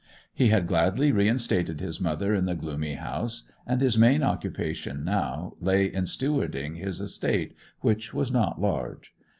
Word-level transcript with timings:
He 0.33 0.47
had 0.47 0.65
gladly 0.65 1.11
reinstated 1.11 1.79
his 1.79 2.01
mother 2.01 2.33
in 2.33 2.45
the 2.45 2.55
gloomy 2.55 2.93
house, 2.95 3.43
and 3.67 3.79
his 3.81 3.99
main 3.99 4.23
occupation 4.23 5.05
now 5.05 5.53
lay 5.59 5.85
in 5.85 6.05
stewarding 6.05 6.77
his 6.77 6.99
estate, 6.99 7.53
which 7.81 8.11
was 8.11 8.31
not 8.31 8.59
large. 8.59 9.13